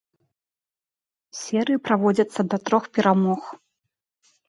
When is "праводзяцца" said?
1.89-2.41